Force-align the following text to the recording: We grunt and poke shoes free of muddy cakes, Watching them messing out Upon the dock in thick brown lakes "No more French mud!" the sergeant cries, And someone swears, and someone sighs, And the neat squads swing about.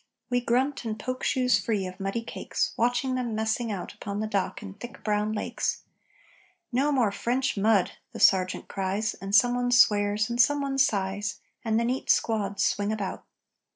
We 0.31 0.41
grunt 0.41 0.83
and 0.83 0.97
poke 0.99 1.23
shoes 1.23 1.59
free 1.63 1.85
of 1.85 1.99
muddy 1.99 2.23
cakes, 2.23 2.73
Watching 2.75 3.13
them 3.13 3.35
messing 3.35 3.71
out 3.71 3.93
Upon 3.93 4.19
the 4.19 4.25
dock 4.25 4.63
in 4.63 4.73
thick 4.73 5.03
brown 5.03 5.31
lakes 5.31 5.83
"No 6.71 6.91
more 6.91 7.11
French 7.11 7.55
mud!" 7.55 7.91
the 8.11 8.19
sergeant 8.19 8.67
cries, 8.67 9.13
And 9.13 9.35
someone 9.35 9.69
swears, 9.69 10.27
and 10.27 10.41
someone 10.41 10.79
sighs, 10.79 11.39
And 11.63 11.79
the 11.79 11.85
neat 11.85 12.09
squads 12.09 12.65
swing 12.65 12.91
about. 12.91 13.27